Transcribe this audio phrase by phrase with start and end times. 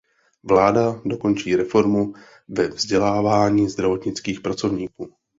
[0.43, 2.13] Vláda dokončí reformu
[2.47, 5.15] ve vzdělávání zdravotnických pracovníků.